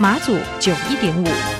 [0.00, 1.57] 马祖九一点五。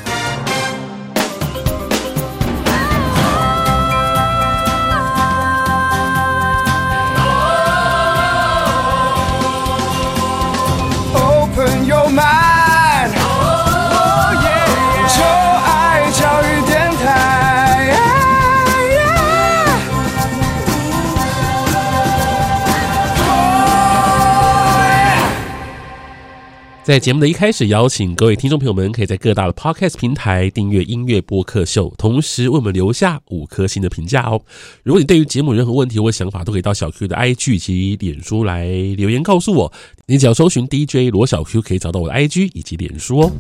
[26.89, 34.41] 在节目的一开始，邀请各位听众朋友们，可以在各大的 Podcast 平台订阅音乐播客秀，同时为我们留下五颗星的评价哦。
[34.85, 38.65] 如果你对于节目任何问题或想法，都可以到小 Q 的 IG 以及脸书来
[38.97, 39.71] 留言告诉我。
[40.07, 43.33] 你只要搜寻 DJ 罗小 Q，可以找到我的 IG 以及脸书哦。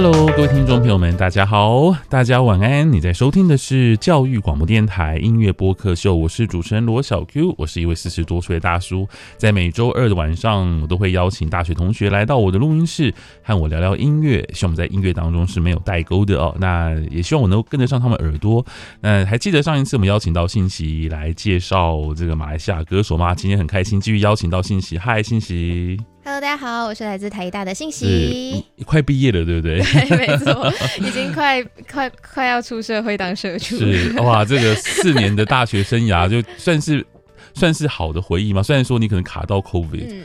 [0.00, 2.92] Hello，各位听众朋友们，大家好，大家晚安。
[2.92, 9.08] 你在收听的是教育广播电台音乐播客秀，我是主持人罗小 Q，我是一位四十多岁的大叔。
[9.36, 14.48] 在每周二的晚上，我都会邀请大学同学来到我的录音室，和我聊聊音乐。
[14.54, 16.54] 希望我们在音乐当中是没有代沟的哦。
[16.60, 18.64] 那也希望我能够跟得上他们耳朵。
[19.00, 23.34] 那还记得上一次我们邀请到信息来介绍这个马来西亚歌手吗？
[23.34, 25.98] 今天很开心继续邀请到信息，嗨，信息。
[26.28, 28.62] Hello，大家好，我是来自台大的信息。
[28.84, 29.80] 快毕业了，对不对？
[30.06, 33.78] 对，没错，已经快 快快要出社会当社畜。
[33.78, 37.02] 是哇，这个四年的大学生涯， 就算是
[37.54, 38.62] 算是好的回忆嘛。
[38.62, 40.22] 虽然说你可能卡到 COVID，嗯，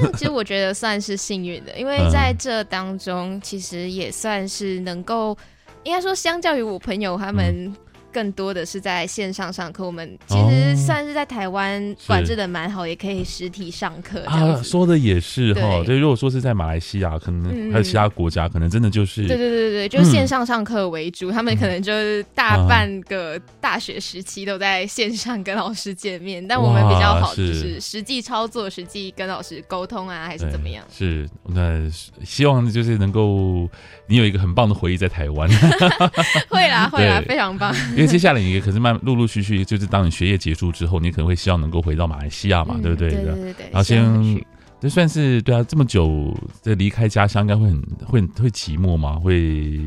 [0.00, 5.36] 但其实我觉得算是幸运的，因为在这当中，其实也算是能够，
[5.82, 7.76] 应该说，相较于我朋友他们。
[8.16, 14.58] 嗯更多的是在线上上课，我们其实算是在台湾管制的蛮好，也可以实体上课啊。
[14.62, 30.82] 说的也是哈，对，如果说是在马来西亚，可能还有其他国家，可能真的就是对对对对对，就线上上课为主，他们可能就是大半个大学时期都在线上跟老师见面，但我们比较好就是实际操作，实际跟老师沟通啊，还是怎么样？
[30.90, 31.86] 是，那
[32.24, 33.68] 希望就是能够
[34.06, 35.46] 你有一个很棒的回忆在台湾，
[36.48, 37.74] 会啦会啦，非常棒。
[38.06, 43.10] 接下来你可是慢陆陆续续，就是当你学业结束之后，你可能会希望能够回到马来西亚嘛，嗯、对不对？
[43.10, 43.66] 对对对，对。
[43.70, 44.44] 然后先，
[44.80, 49.18] 这算是对啊，这么久在离开家乡，应该会很会会寂寞吗？
[49.18, 49.80] 会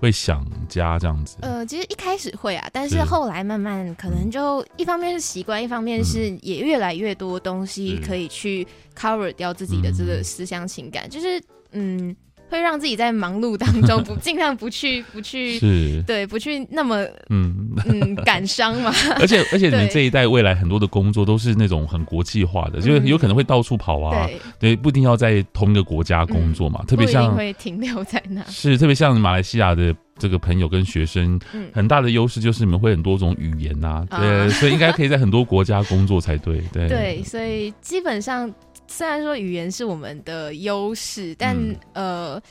[0.00, 1.36] 会想家这样子？
[1.40, 11.42] 呃，其实一开始会啊，但是后来慢慢可能就一方面是习惯，嗯、一方面是也越来越多东西可以去 cover 掉自己的这个思乡情感，嗯、就是
[11.72, 12.16] 嗯。
[12.48, 18.92] 会让自己在忙碌当中不 尽量不去不去是对不去那么嗯嗯感伤嘛。
[19.20, 24.26] 而且而且你们这一代未来很多的工作都是那种很国际化的，就是有可能会到处跑啊，
[24.58, 26.82] 对，对，不一定要在同一个国家工作嘛。
[26.86, 31.38] 特别像会停留在那，是特别像马来西亚的这个朋友跟学生，
[31.72, 38.52] 很大的优势就是你们会很多种语言呐，对，所以应该可以在很多国家工作才对，对对，所以基本上。
[38.88, 42.42] 虽然说语言是我们的优势，但、嗯、呃，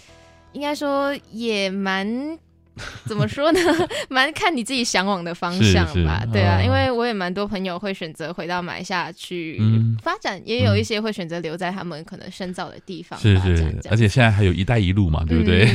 [0.53, 2.39] 应该说也蛮。
[3.05, 3.59] 怎么说呢？
[4.09, 6.23] 蛮看你自己向往的方向吧。
[6.31, 9.61] 对啊，因为我也蛮多朋友会选择回到马来西亚去
[10.01, 13.17] 发展，也有一些会选择留在他们可能深造的地方。
[13.19, 15.65] 是是，而且现在还有一带一路嘛，对不 对？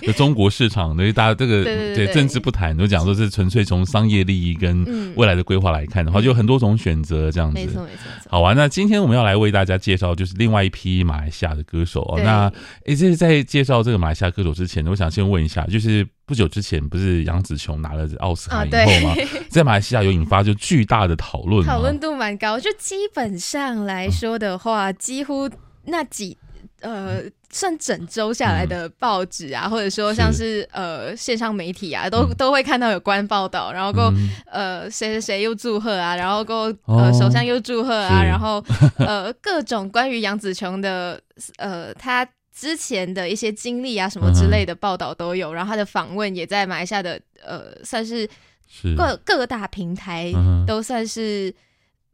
[0.00, 4.84] 对，中国市场，所以大家这个对政治不谈，都讲说是纯粹从商业利益跟
[5.16, 7.54] 未来的规划来看的话，就有很多种选择这样子。
[7.54, 8.10] 没错没错。
[8.28, 12.20] 好玩，那今天我们要来为大家介绍就是另外一批马来西亚的歌手哦。
[12.22, 12.50] 那
[12.86, 16.06] 诶，这是在介绍这个马来西亚歌手之前，我想先问一下，就是。
[16.24, 19.14] 不久之前，不是杨紫琼拿了奥斯卡影后吗？
[19.50, 22.58] 在马来西亚有引发就巨大的讨论，讨论度蛮高。
[22.58, 25.50] 就基本上来说的话，几乎
[25.84, 26.38] 那几
[26.80, 34.12] 呃，算整周下来的报纸啊，或者说像是呃线上媒体啊，都都会看到有关报道，然后过
[34.46, 38.64] 呃谁谁谁又祝贺啊，然后过呃首相又祝贺啊，然后
[38.98, 41.20] 呃各种关于杨紫琼的
[41.58, 42.26] 呃他。
[42.54, 48.28] 之前的一些经历啊，什么之类的报道都有，嗯、然后他的访问也在马来西亚的呃，算是
[48.96, 49.16] 各是。
[49.24, 50.32] 各大平台
[50.66, 51.52] 都算是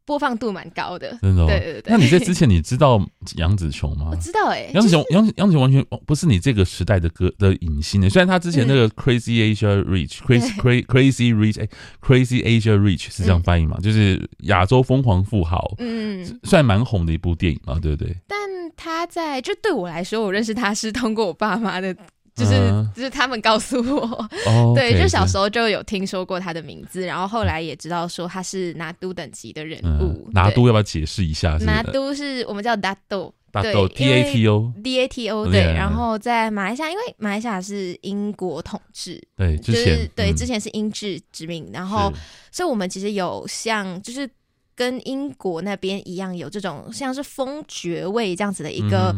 [0.09, 1.47] 播放度蛮高的，真的、哦。
[1.47, 1.83] 对对对。
[1.87, 2.99] 那你在之前你知道
[3.37, 4.09] 杨紫琼吗？
[4.11, 8.09] 我知道哎、欸，杨紫琼，杨杨紫琼完全不是你这个时代的歌的影星呢。
[8.09, 11.69] 虽然他之前那个 Crazy Asia Rich，Crazy、嗯、Crazy Rich，哎
[12.01, 13.77] ，Crazy Asia Rich 是这样翻译嘛？
[13.79, 18.17] 嗯、就是亚洲疯狂富豪，嗯，算蛮红的一部电影嘛，对不对？
[18.27, 18.39] 但
[18.77, 21.95] 他在就对我来说，我认识他是通过我爸妈的。
[22.38, 24.06] 就是就是他们告诉我，
[24.46, 30.05] 哦、 对就小时候就有听说过他的名字，然后后来也知道说他是拿督等级的人物。
[30.05, 31.58] 嗯、拿督要不要解释一下？
[31.58, 35.61] 拿督是我们叫大豆，大豆 D A T O D A T O 对。
[35.75, 42.12] 然后在马来西亚，因为马来西亚是英国统治，对，就是对、嗯、之前是英治殖民，然后
[42.52, 44.31] 所以我们其实有像就是
[44.76, 49.12] 跟英国那边一样，有这种像是封爵位这样子的一个。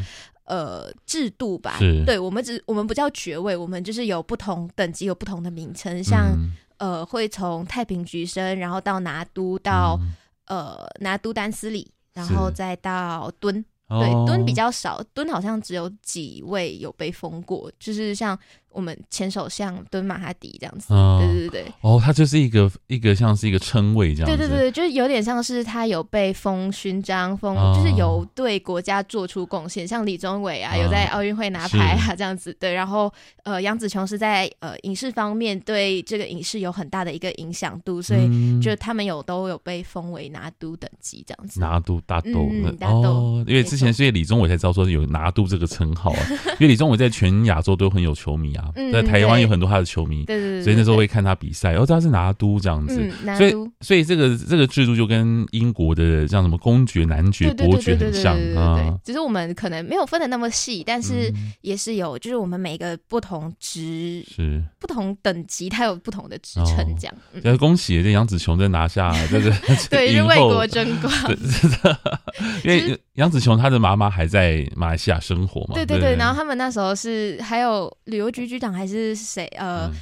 [0.44, 6.32] 嗯呃，制度吧，对我们只我们不叫爵位，我们就是有不同等级，有不同的名称，像、
[6.78, 9.98] 嗯、呃，会从太平局生，然后到拿督，到、
[10.46, 18.38] 嗯、呃拿督丹斯里，然后再到敦，对，敦比较少，敦好像只有几位有被封过，就是像。
[18.70, 21.72] 我们前首相敦马哈迪这样子，嗯、对对对对。
[21.80, 24.36] 哦，他就是一个一个像是一个称谓这样子。
[24.36, 32.56] 对对对，就是有点像是他有被封勋章，封、哦、就是有对国家做出贡献，像李宗伟啊，有在奥运会拿牌啊这样子。
[32.60, 33.12] 对，然后
[33.42, 41.58] 呃，杨紫琼是在呃影视方面对这个影视有很大的一个影响度，所以就他们有都有被封为拿督等级这样子。
[41.58, 43.02] 拿督大都，嗯，大豆。
[43.02, 46.22] 哦，因为之前所以李宗伟才知道说有拿督这个称号啊，
[46.60, 48.59] 因为李宗伟在全亚洲都很有球迷啊。
[48.92, 51.70] 在台湾有很多他的球迷，对对对，所以那时候会看他比赛。
[51.70, 58.98] 然后他是拿督这样子，所以所以这个这个制度就跟英国的像什么公爵、男爵、伯爵很像啊。
[59.04, 67.14] 只是我们可能没有分的那么细，但是也是有，就是我们每个不同职是不同等级，它有不同的职称这样。
[67.42, 69.50] 要恭喜这杨紫琼在拿下 这个
[69.90, 71.10] 对，是为国争光。
[72.64, 76.16] 因为杨紫琼她的妈妈还在马来西亚生活嘛，对对对。
[76.16, 78.90] 然后他们那时候是还有旅游局局长还。
[78.90, 79.46] 是谁？
[79.56, 79.92] 呃，嗯、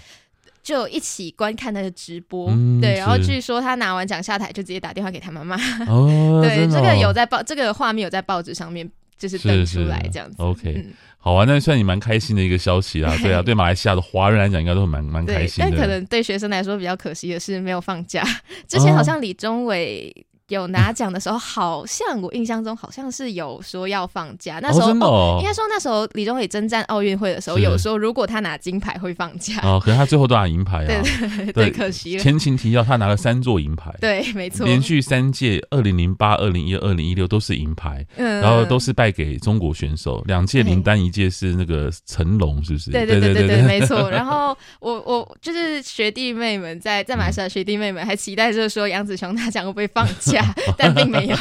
[0.62, 2.94] 就一起观看那个直播，嗯、对。
[2.94, 5.56] 然后据说他拿完奖下台，就直接打电话给他妈妈。
[5.86, 10.36] 哦， 对，哦、这个有在报，这个画面有在报纸上面，就是登出来这样子。
[10.38, 13.14] OK，、嗯、好啊，那算你蛮开心的一个消息啦。
[13.20, 15.70] 对啊，对马来西亚的华人来讲，应该都蛮蛮开心的。
[15.70, 18.24] 但可能对学生来说比较可惜的是没有放假。
[18.66, 20.24] 之前好像李宗伟。
[20.48, 24.58] 有拿奖的时候，好像我印象中好像是有说要放假。
[24.60, 29.60] 那时候，应该说那时候李宗伟征战奥运会的时候，有说如果他拿金牌会放假。
[29.62, 30.86] 哦，可是他最后都拿银牌啊。
[30.86, 32.22] 对对，可惜了。
[32.22, 33.94] 前情提要，他拿了三座银牌。
[34.00, 34.66] 对，没错。
[34.66, 40.22] 连续三届，二零零八、二零一二、二零一六都是银牌，嗯然后都是败给中国选手。
[40.26, 42.90] 两届林丹，一届是那个成龙，是不是？
[42.90, 44.08] 对对对对对，没错。
[44.10, 50.37] 然后我我就是学弟妹们在在马来西亚，学弟妹们还期待着说杨紫琼拿奖会不会放假。
[50.76, 51.36] 但并没有。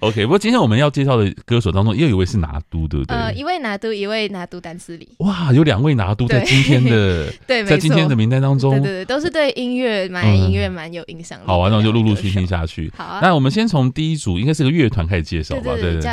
[0.00, 3.16] OK，不过今天我们要介绍的歌手当中，又有一位是拿督，对不对？
[3.16, 5.08] 呃，一位拿督，一位拿督丹斯里。
[5.18, 11.46] 哇，有两位拿督在今天的 对，在今天的名单当中，对对对，都是对音乐蛮音乐蛮有影响的。
[11.46, 12.92] 好啊，那我就陆陆续续下去。
[12.96, 15.74] 好啊，那我们先从第一组，应该是个乐团开始介绍吧？
[15.74, 16.10] 对对，叫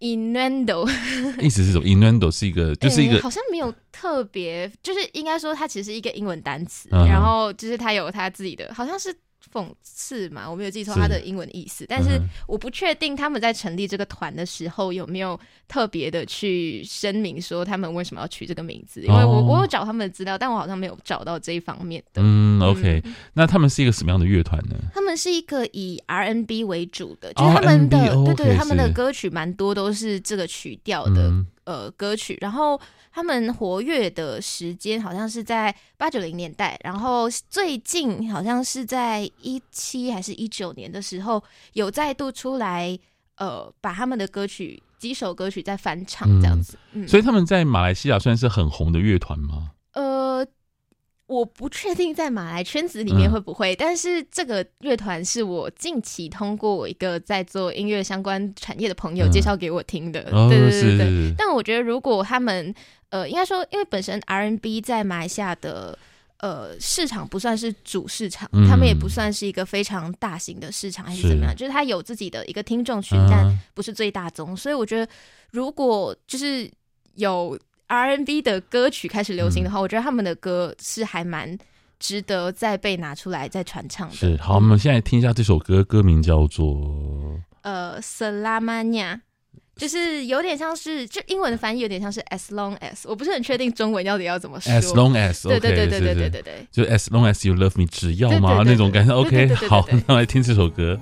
[0.00, 0.90] Innuendo，
[1.40, 9.14] 意思是什么？Innuendo 是一个，就是一个，好像没有特别，就是应该说它其实是一个英文单词，然后就是它有它自己的，好像是。
[9.52, 22.22] 讽刺嘛，我没有记错他的英文意思，是但是我不确定他们在成立这个团的时候有没有特别的去声明说他们为什么要取这个名字，因为我我有找他们的资料，但我好像没有找到这一方面的。
[22.24, 24.76] 嗯，OK，嗯，那他们是一个什么样的乐团呢？
[24.94, 27.98] 他们是一个以 RNB 为主的，就是他们的
[28.34, 31.28] 对，对，他们的歌曲蛮多都是这个曲调的。
[31.28, 32.80] 嗯呃，歌曲，然后
[33.12, 41.42] 他们活跃的时间好像是在八九零年代，然后最近好像是在一七还是一九年的时候，
[41.74, 42.98] 有再度出来，
[43.36, 46.76] 呃，把他们的歌曲几首歌曲再翻唱这样子。
[46.92, 49.70] 嗯，所以他们在马来西亚算是很红的乐团吗？
[51.26, 51.32] 呃。
[51.32, 61.06] 我不确定在马来圈子里面会不会，嗯、但是这个乐团是我近期通过我一个在做音乐相关产业的朋友介绍给我听的，嗯、对对对对。
[61.06, 62.74] 哦、但我觉得如果他们
[63.08, 65.98] 呃，应该说，因为本身 R N B 在马来西亚的
[66.40, 71.52] 呃市场不算是主市场，嗯、他们也不算是一个非常大型的市场，还是怎么样？
[71.52, 74.54] 是就是他有自己的一个听众群，嗯、但不是最大宗。
[74.54, 75.10] 所以我觉得
[75.50, 76.70] 如果就是
[77.14, 77.58] 有。
[77.92, 81.58] R&B 的歌曲开始流行的话，嗯、我觉得他们的歌是还蛮
[81.98, 84.14] 值得再被拿出来再传唱的。
[84.14, 89.20] 是，好，我们现在听一下这首歌，歌名叫做呃，Selamanya，
[89.76, 94.72] 就是有点像是就英文的翻译有点像是 As long as，我不是很确定中文到底要怎么说。
[94.72, 98.62] As long as，对对对对对对对对，就 As long as you love me，只要吗？
[98.64, 99.14] 那种感觉。
[99.14, 100.98] OK，好，那来听这首歌。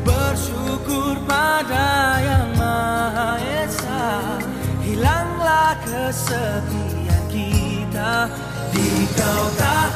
[0.00, 4.40] Bersyukur pada yang Maha Esa.
[4.80, 8.32] Hilanglah kesepian kita.
[8.72, 9.89] Di kau tahta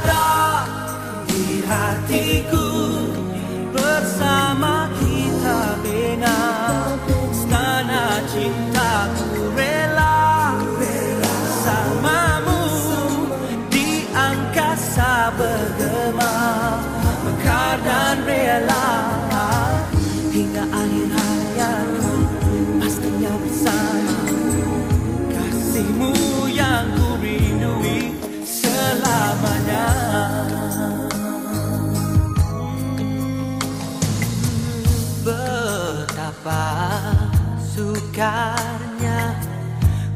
[38.14, 39.34] sukarnya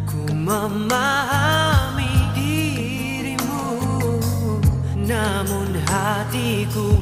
[0.06, 3.66] Ku memahami dirimu
[5.02, 6.94] Namun hatiku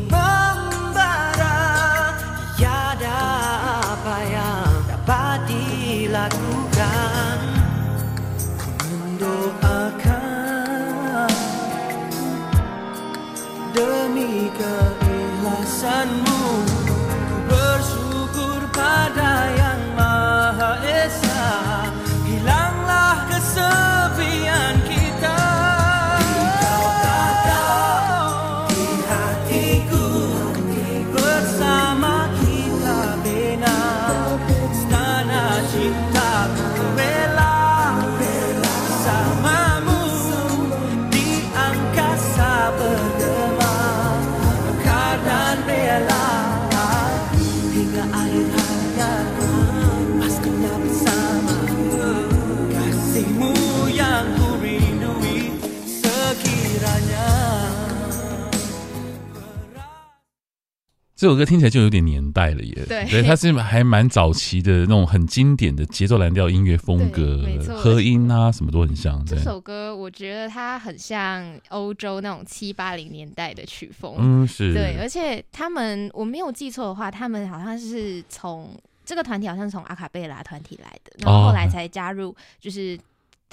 [61.16, 63.22] 这首歌听起来就有点年代了耶，对。
[63.22, 67.42] 它是还蛮早期的那种很经典的节奏蓝调音乐风格
[67.74, 69.24] 和音啊什么都很像。
[69.24, 69.38] 对。
[69.38, 82.98] 这首歌我觉得它很像欧洲那种七八零年代的曲风，嗯，是，对，而且他们我没有记错的话，他们好像是从这个团体好像是从阿卡贝拉团体来的，然后后来才加入就是。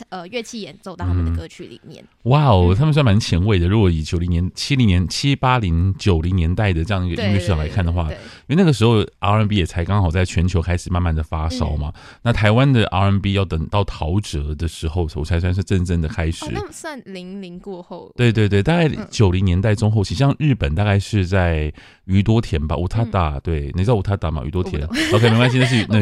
[0.10, 2.04] 呃，乐器演奏到他们的歌曲里面。
[2.24, 3.68] 哇哦，他们算蛮前卫的。
[3.68, 8.10] 如果以九零年、七零年、七八零、九零年代的这样一个音乐市场来看的话，
[8.48, 11.94] 因为那个时候 R&B 也才刚好在全球开始慢慢的发烧嘛。
[11.96, 16.44] 嗯、那台湾的 R&B 要等到陶喆的时候，我才算是真正的开始。
[16.46, 18.12] 哦，那算零零过后。
[18.16, 21.72] 对对对，大概九零年代中后期，嗯、像日本大概是在
[22.06, 23.40] 宇多田吧，乌塔达。
[23.40, 24.42] 对，你知道乌塔达吗？
[24.44, 24.84] 宇多田。
[25.14, 25.86] OK，没关系，那是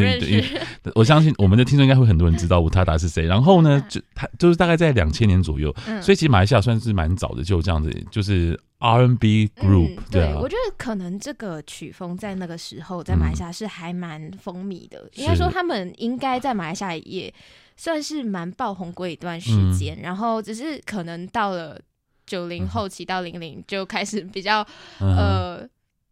[0.84, 3.26] 那我，我相信我们的听众应该会很多人知道乌塔达是谁。
[3.26, 3.80] 然后呢？
[3.92, 10.40] 就他就是大概在两千年左右，嗯，所以其实马来西亚算是蛮早的，就这样子，就是 R&B group，嗯、对啊。
[10.40, 17.34] 我觉得可能这个曲风在那个时候在马来西亚是还蛮风靡的，应该说他们应该在马来西亚也
[17.76, 21.78] 算是蛮爆红过一段时间，然后只是可能到了
[22.26, 24.66] 九零后期到零零就开始比较
[25.00, 25.68] 呃。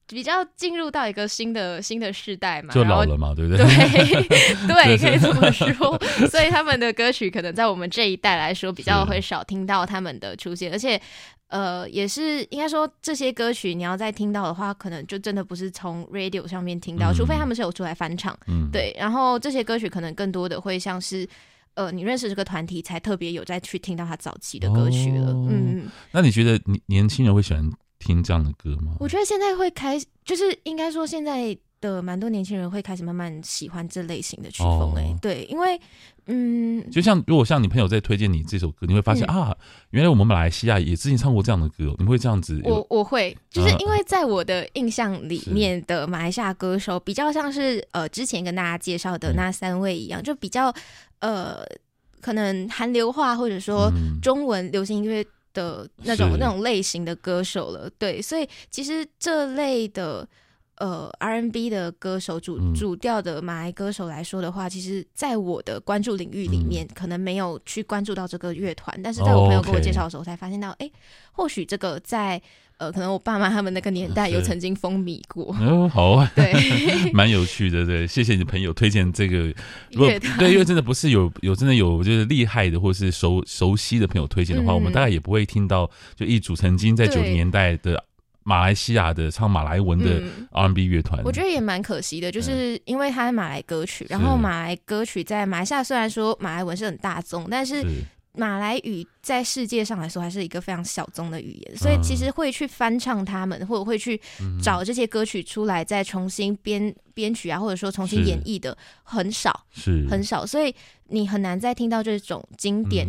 [0.09, 3.63] 比较进入到一个新的新的世代嘛，就老了嘛，对不对？
[3.65, 5.67] 对 对，可以这么说。
[6.27, 10.99] 所以他们的歌曲可能在我们这一代来说，比较会少听到他们的出现，而且
[11.47, 18.37] 呃，也是应该说这些歌曲你要再听到的话，可能就真的不是从 radio 上面听到，嗯、除非他们是有出来翻唱。
[18.47, 18.95] 嗯，对。
[18.97, 21.27] 然后这些歌曲可能更多的会像是
[21.75, 25.31] 呃，你认识这个团体才特别有再去听到他早期的歌曲了。
[25.31, 27.63] 哦、嗯，那你觉得年年轻人会喜欢
[28.09, 28.95] 听这样的歌吗？
[28.99, 35.79] 我觉得现在会开，就是应该说现在的蛮多年轻人会开始慢慢喜欢这类型的曲风哎、欸，哦、对，因为
[36.25, 39.57] 嗯，就像如果像你朋友在推荐你这首歌，你会发现、嗯、啊，
[39.91, 42.59] 原来我们马来西亚也之前唱过这样的歌，你会这样子？
[42.63, 50.73] 我我会，就是因为在我的印象里面的马来西亚歌手比较像是呃之前跟大家介绍的那三位一样，嗯、就比较
[51.19, 51.63] 呃
[52.19, 55.23] 可能韩流化或者说中文流行音乐。
[55.53, 60.27] 的那种那种类型的歌手了，对，所以其实这类的
[60.77, 70.93] 呃 R&B 的歌手主、嗯、主调的马来歌手来说的话，其实在我的关注领域里面，嗯、可能没有去关注到这个乐团，但是在我朋友给我介绍的时候，才发现到，哎、哦 okay 欸，
[71.31, 72.41] 或许这个在。
[72.79, 75.53] 呃，可能我爸妈他们那个年代有曾经风靡过。
[75.59, 76.53] 哦，好啊，对，
[77.11, 79.53] 蛮有趣的，对，谢谢你朋友推荐这个
[79.91, 80.09] 如果，
[80.39, 88.01] 对，因为真的不是有有真的有就是厉害的或是熟熟悉的朋友推荐的话，嗯、我们大概也不会听到就一组曾经在九零年代的
[88.43, 91.21] 马来西亚的唱马来文的 R&B 乐团。
[91.25, 97.83] 我觉得也蛮可惜的，就是因为它是马来歌曲，然后马来歌曲在马来西亚虽然说马来文是很大众，但是。
[98.33, 104.19] 马来语在世界上来说还是一个非常小众的语言，所以其实会去翻唱他们，或者会去
[104.61, 110.07] 找这些歌曲出来再重新编编曲啊，或者说重新演绎的很少，是。
[110.09, 110.73] 很少，所以
[111.07, 113.07] 你很难再听到这种经典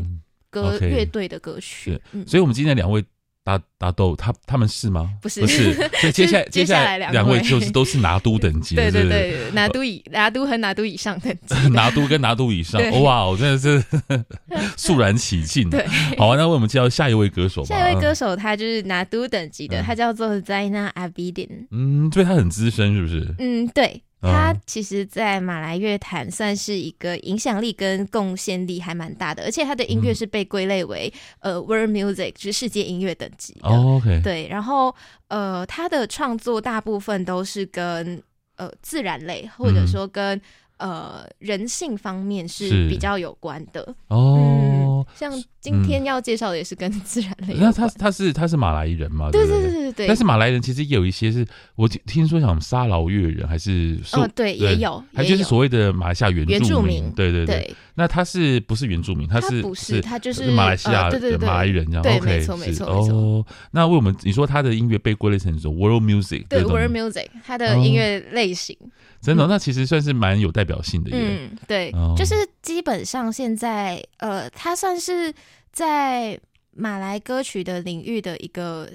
[0.49, 2.00] 歌乐队的歌曲。
[2.27, 3.05] 所以，我们今天两位。
[3.50, 5.11] 拿拿督，他他们是吗？
[5.21, 5.75] 不是，不是。
[6.00, 13.83] 所以接下来接下来两位就是都是拿督等级，对对对，拿督以拿督和拿督以上等级， 拿督跟拿督以上，哇，我真的是
[14.76, 15.69] 肃然起敬。
[15.71, 15.85] 对，
[16.19, 17.69] 好啊，那为我们介绍下一位歌手吧。
[17.69, 21.66] 下一位歌手他就是拿督等级的，他叫做 Zainal Abidin。
[21.71, 23.35] 嗯，所以他很资深，是不是？
[23.38, 24.02] 嗯，对。
[24.21, 33.69] 他其实，在马来乐坛算是一个影响力跟贡献力还蛮大的，而且他的音乐是被归类为、嗯、呃 World Music，就是世界音乐等级的。
[33.69, 34.95] 哦、OK，对，然后
[35.29, 38.23] 呃，他的创作大部分都是跟
[38.57, 40.43] 呃自然类，或者说跟、嗯。
[40.81, 44.70] 呃，人性方面是比较有关的哦、嗯。
[45.14, 47.59] 像今天要介绍的也是跟自然类、嗯。
[47.61, 49.30] 那他他是他是马来人嘛？
[49.30, 50.07] 对对对对对。
[50.07, 56.69] 但是马来人其实也有一些是，我听说像沙劳越人还是哦，对，也有，还就是所谓的马来西亚原住民。
[56.69, 57.57] 住民对对对。
[57.57, 59.28] 对那他是不是原住民？
[59.28, 62.02] 他是他不是，他就是马来西亚的马来人，这样。
[62.02, 63.45] 对，没错没错哦。
[63.73, 68.75] 那为我们你说他的音乐被归类成一种 world music，对 world music，他的音乐类型。
[69.21, 71.11] 真的，那其实算是蛮有代表性的。
[71.13, 75.33] 嗯，对，就是基本上现在，呃，他算是
[75.73, 76.39] 在
[76.73, 78.89] 马来歌曲的领域的一个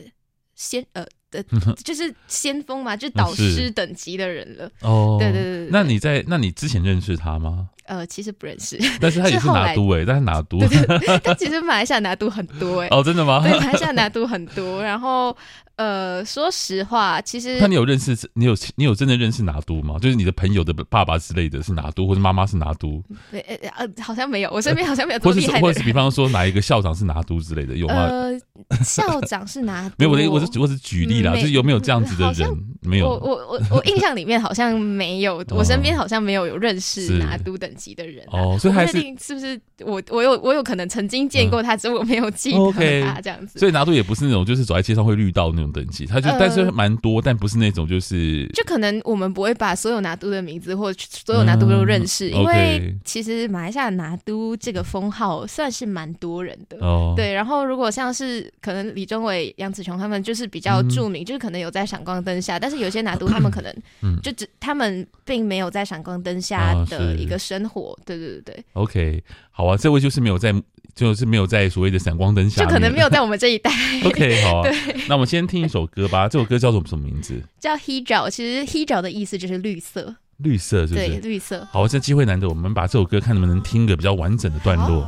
[0.56, 1.44] 先，呃的，
[1.84, 4.70] 就是先锋嘛，就导师等级的人了。
[4.82, 5.70] 哦，对对对。
[5.72, 7.70] 那你在，那你之前认识他吗？
[7.86, 13.44] 呃，其实不认识，但是他也是拿督哎，但是拿督，对对对，但其实马来西亚拿督很多哎， 哦，真的吗？
[13.48, 15.38] 对，马来西亚拿督很多，然后
[15.78, 19.98] 呃，说实话，其实那你有认识，你有你有真的认识拿督吗？
[20.00, 23.04] 就是你的朋友的爸爸之类的是拿督，或者妈妈是拿督？
[23.30, 23.42] 对，
[23.76, 27.94] 呃，好像没有，我身边好像没有， 或是或者是比方说哪一个校长是拿督之类的有吗？
[27.94, 28.40] 呃，
[28.84, 32.50] 校长是拿督，没有，我我是我是举例啦，就是有没有这样子的人？
[32.82, 38.58] 没有，我我我我印象里面好像没有， 我身边好像没有有认识拿督等级的人哦。
[38.60, 42.72] 所以还是是不是我我有我有可能曾经见过他，只是我没有记得
[43.04, 43.60] 他这样子。
[43.60, 57.14] 所以拿督也不是那种就是走在街上会遇到那种等级，他就但是蛮多，但不是那种就是就可能我们不会把所有拿督的名字或所有拿督都认识，因为其实马来西亚拿督这个封号算是蛮多人的哦。
[57.16, 63.76] 对，然后如果像是可能李宗伟、杨紫琼他们就是比较著名，就是可能有在闪光灯下，但是有些拿督他们可能
[64.24, 68.46] 就只他们并没有在闪光灯下的一个生活，对对对。
[68.46, 70.54] 对，OK，好啊，这位就是没有在，
[70.96, 73.70] 就是没有在所谓的闪光灯下就可能没有在我们这一代。
[74.06, 74.64] Ok 好
[75.10, 77.42] 那我们先听一首歌吧这首歌叫做什么名字？
[77.60, 80.16] 叫 hejo 其实 hejo 的意思就是绿色。
[80.38, 81.08] 绿色是不是？
[81.20, 81.68] 绿色。
[81.72, 85.06] 好这机会难得我们把这首歌看能不能听个比较完整的段落。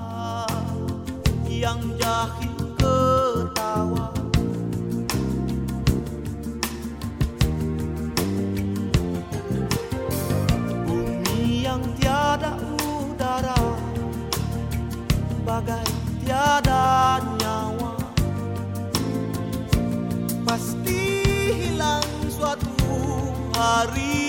[15.47, 15.87] bagai
[16.19, 17.95] tiada nyawa.
[20.43, 21.23] Pasti
[21.55, 22.75] hilang suatu
[23.55, 24.26] hari.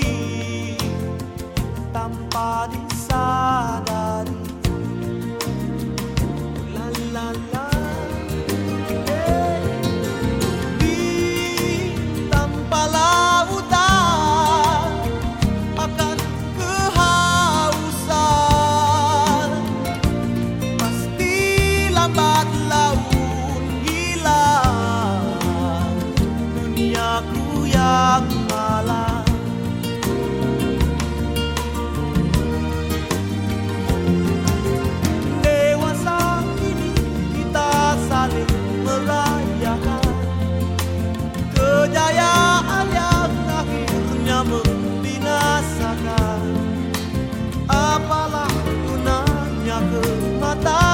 [49.81, 50.88] not the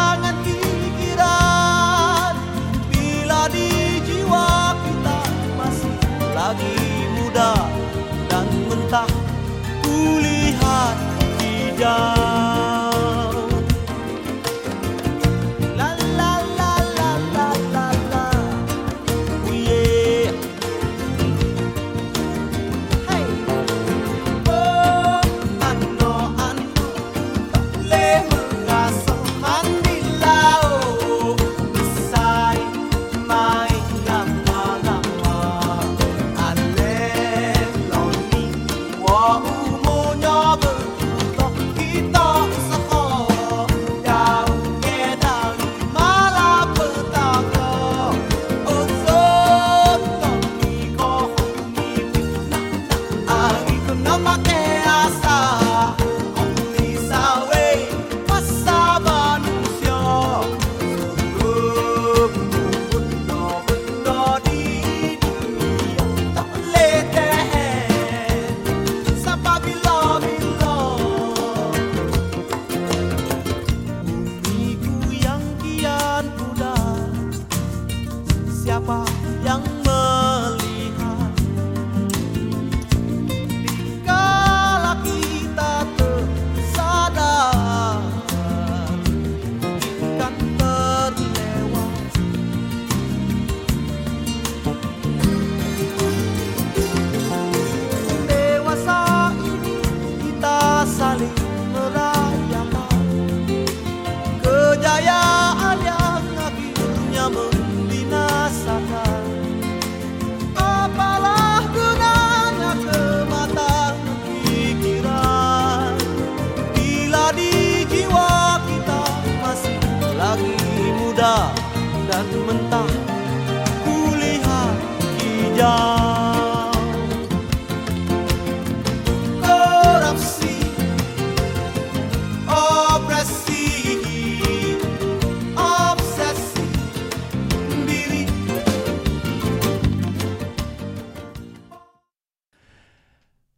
[53.45, 54.64] lagi ko na makin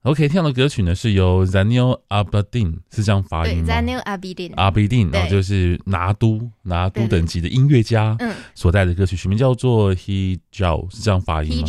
[0.06, 11.66] ，OK，听到的歌曲呢是由 Zainal Abidin 是这样发音吗 Zainal Abedin Abedin，然后就是拿督拿督等级的音乐家嗯所带的歌曲，曲名叫做 Hijau，是这样发音吗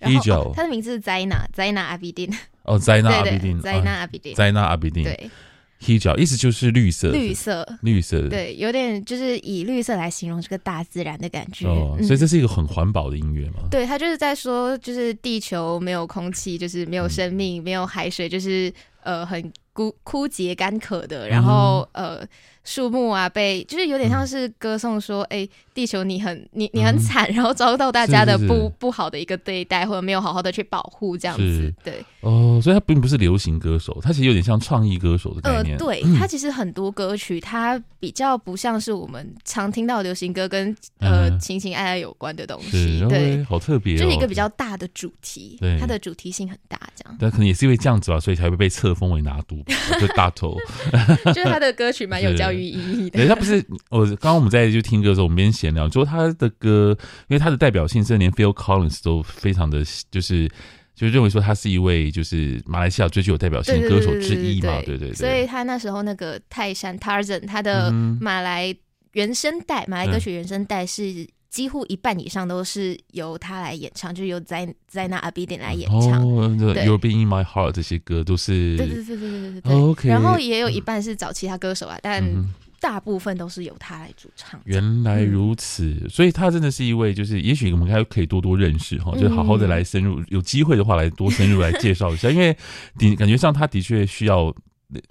[0.00, 5.30] Hijau 哦他的名字是 Zaina Zaina Abidin，哦，Zaina 阿对对
[5.80, 12.04] 比定，Zaina Abidin，Zaina 阿比定对，，Hijau 意思就是绿色，绿色，绿色，对，有点就是以绿色来形容这个大自然的感觉，哦，嗯。
[12.06, 13.66] 所以这是一个很环保的音乐嘛？
[13.70, 22.28] 对他就是在说，就是地球没有空气，就是没有生嗯命，没有海水，就是呃很枯枯竭干渴的，然后、嗯呃
[22.62, 35.78] 树木啊被就是有点像是歌颂说，哎、地球你很你你很惨，然后遭到大家的不不好的一个对待，或者没有好好的去保护这样子，对，哦，所以他并不是流行歌手，他其实有点像创意歌手的概呃念。
[35.78, 41.40] 对，他其实很多歌曲他比较不像是我们常听到的流行歌跟呃嗯。
[41.40, 43.40] 情情爱爱有关的东西，对。
[43.40, 47.16] 哦好特别哦，就是一个比较大的主题对，它的主题性很大，这样。
[47.18, 49.62] 但可能也是因为这样子吧，所以才会被册封为拿督，
[50.00, 50.56] 就大头。
[51.26, 53.28] 就是他的歌曲蛮有教育意义对，的。
[53.28, 56.96] 他不是我刚刚我们在就听歌的时候，我们边闲聊，就说他的歌，
[57.28, 60.50] 因为他的代表性，甚至连 Phil Collins 都非常的，就是
[60.94, 65.14] 就认为说他是一位就是马来西亚最具有代表性的歌手之一嘛，对对对。
[65.14, 68.74] 所以他那时候那个泰山 Tarzan，他的嗯马来
[69.12, 76.24] 原声带，马来歌曲原声带是几乎一半以上都是由他来演唱，就是由 Zain Zainal Abidin 来演唱。
[76.24, 79.74] 哦，这对 You're Being in My Heart 这些歌都是对对对对对对对。
[79.74, 84.58] OK 然后也有一半是找其他歌手啊，但嗯大部分都是由他来主唱。
[84.64, 92.56] 原来如此，所以他真的是一位，就是也许我们还可以多多认识哈，嗯就是好好的来深入，有机会的话来多深入来介绍一下， 因为
[92.96, 94.54] 的感觉上他的确需要，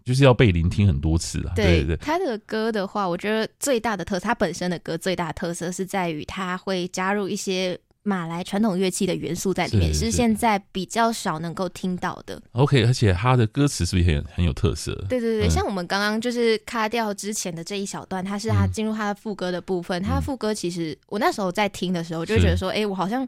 [0.04, 1.54] 就是要被聆听很多次啊。
[1.56, 12.42] 对对对，他的歌的话，我觉得最大的特色，他本身的歌最大的特色是在于他会加入一些马来传统乐器的元素在里面，是现在比较少能够听到的。
[12.54, 14.94] OK，而且他的歌词是不是也很很有特色？
[15.10, 20.02] 对对对，嗯像我们刚刚就是卡掉之前的这一小段，它是他进入他的副歌的部分。
[20.02, 23.28] 他的副歌其实我那时候在听的时候，就会觉得说，哎，我好像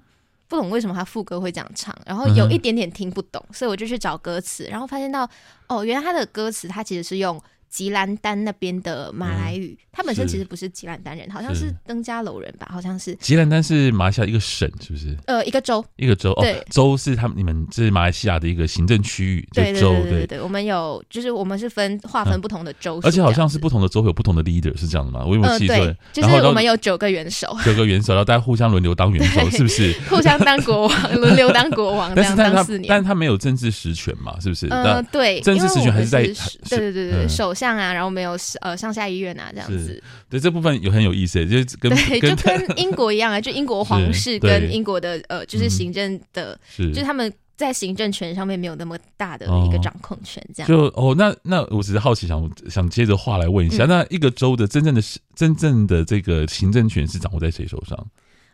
[0.52, 5.28] 不懂为什么他副歌会这样唱，然后有一点点听不懂，所以我就去找歌词，然后发现到，
[5.68, 7.42] 哦，原来他的歌词他其实是用。
[7.71, 13.15] 吉兰丹那边的马来语，他本身其实不是吉兰丹人，好像是登嘉楼人吧，好像是。
[13.15, 15.17] 吉兰丹是马来西亚一个省，是不是？
[15.25, 16.34] 呃，一个州，一个州。
[16.41, 20.41] 对哦，州是他们你们这是马来西亚的一个行政区域，就对对州对对对。
[20.41, 25.23] 我们有，就是我们是分划分不同的州，而且好像是不同的州会有不同的 leader，是这样的吗？
[25.25, 25.77] 我有没有记错？
[25.77, 29.95] 对，就是我们有九个元首， 九个元首，然后大家互相轮流当元首， 是不是？
[30.10, 34.67] 互相当国王，轮流当国王， 但是但他四年，但他没有政治实权嘛，是不是？
[34.69, 36.23] 嗯，对，政治实权还是在，
[36.69, 38.32] 对对对对，首相啊，然后没有。
[38.62, 50.67] 呃，上下医院啊，这样子，对这部分有很有意思，就是跟对，就跟英国一样啊，就英国皇室跟英国的呃，就是行政的，是，就是他们在行政权上面没有那么大的一个掌控权，这样。
[50.67, 55.02] 就哦，那那我只是好奇，想想接着话来问一下，那一个州的真正的
[55.36, 58.08] 真正的这个行政权是掌握在谁手上？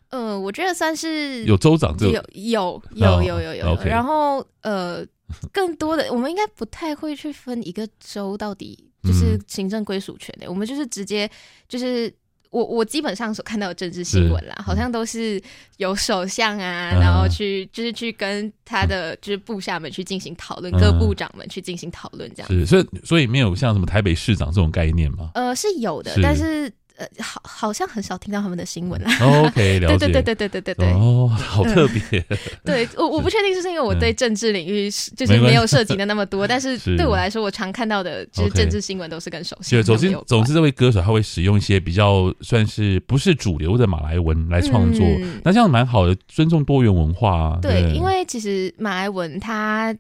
[0.10, 5.06] 呃，我觉得算是有州长，有有有有有有，然后呃，
[5.54, 8.84] 更多的我们应该不太会去分一个州到底。
[9.08, 11.30] 就是行政归属权的、欸，嗯、我们就是直接
[11.70, 12.14] 就是
[12.50, 15.42] 我我基本上所看到的政治新闻啦，好像都是
[15.78, 25.32] 有首相啊，嗯、然后去就是去跟他的就是部下们去进行讨论，嗯、各部长们去进行讨论，这样是，所以所以没有像什么台北市长这种概念吗？
[25.34, 26.72] 呃，是有的，是但是。
[26.98, 29.12] 呃，好，好像很少听到他们的新闻啦。
[29.22, 29.98] OK， 了解。
[30.00, 30.92] 对对对对对对对。
[30.94, 32.02] 哦，好特别。
[32.66, 39.84] 对我，我不确定，就是因为我对政治领域就是没有涉及的那么多， 但是对我来说，我常看到的就是政治新闻都是跟首相。
[39.84, 45.06] 总之，总之，这位歌手他会使用一些比较算是不是主流的马来文来创作，
[45.44, 47.60] 那这样蛮好的，尊重多元文化。
[47.62, 49.96] 对，因为其实马来文它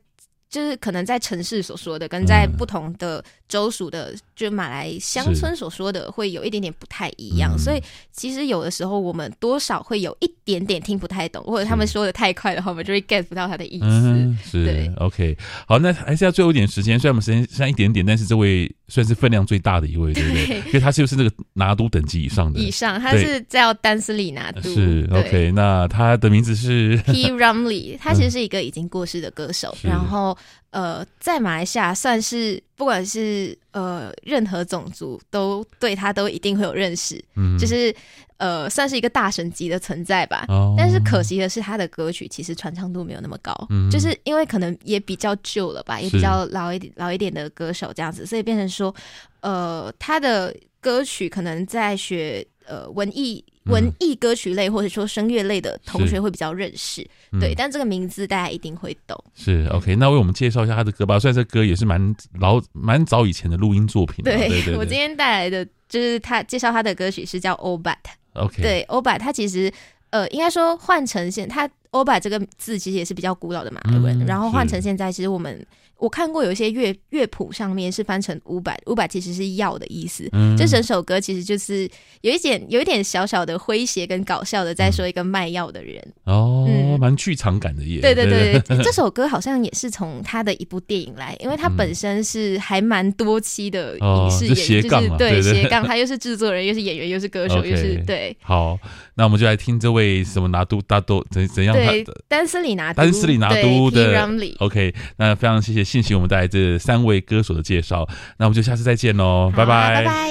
[0.49, 4.15] 就是可能在城市所说的，跟在不同的州属的。
[4.37, 14.35] 就马来乡村所说的会有一点点不太一样，所以其实有的时候我们多少会有一点点听不太懂，或者他们说的太快的话，我们就会 get 不到他的意思。
[14.45, 15.35] 是对，OK，
[15.67, 20.57] 好，那还是要最后一点时间，虽然我们时间剩一点点，但是这位算是分量最大的一位，对不对？
[20.67, 24.61] 因为他就是那个拿督等级以上的，以上他是叫丹斯里拿督。
[24.61, 27.31] 是 OK，那他的名字是？P.
[27.31, 30.37] Ramlee，他其实是一个已经过世的歌手， 然后
[30.71, 37.93] 呃，在马来西亚算是不管是呃任何种族都对他都一定会有认识，嗯，就是
[38.37, 40.45] 呃算是一个大神级的存在吧。
[40.49, 48.93] 哦，但是可惜的是，他的歌曲其实传唱度没有那么高，嗯，就是因为可能也比较旧了吧，也比较老一点老一点的歌手这样子，所以变成说，
[49.39, 53.43] 呃，他的歌曲可能在学呃文艺。
[53.67, 59.21] 文艺歌曲类或者说声乐类的同学会比较认识，嗯、对，但这个名字大家一定会懂。
[59.35, 61.19] 是 OK，那为我们介绍一下他的歌吧。
[61.19, 64.23] 虽然这歌也是蛮老、蛮早以前的录音作品。
[64.23, 67.91] 对，对对对，我今天带来的就是他介绍他的歌曲是叫《欧巴》。
[68.35, 69.69] OK，对，《欧巴》他其实
[70.11, 71.69] 呃，应该说换成现他。
[71.91, 75.65] 欧巴这个字其实也是比较古老的马来文，嗯、然后换成现在，其实我们
[75.99, 80.27] 我看过有一些乐乐谱上面是翻成五百，五百其实是要的意思。
[80.31, 81.89] 嗯，这整首歌其实就是
[82.21, 86.01] 有一点有一点小小的诙谐跟搞笑的，在说一个卖药的人。
[86.25, 86.67] 哦，
[86.99, 87.99] 蛮、嗯、剧场感的耶。
[88.01, 98.35] 对对对，对这首歌好像也是从他的一部电影来，因为他本身是还蛮多期的影视演员，哦、是就是对斜杠，他又是制作人，又是演员，又是歌手，又是对。
[98.41, 98.77] 好，
[99.15, 101.75] 那我们就来听这位什么拿督大多怎怎样。
[101.75, 104.27] 对，丹斯里拿丹斯里拿督的
[104.59, 110.27] OK，那非常谢谢信息，我们带来这三位歌手的介绍，那我们就下次再见喽，拜拜，拜拜。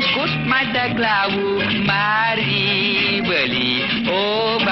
[0.00, 1.32] scos, mai de glau,
[1.86, 4.67] mari, băli, oh,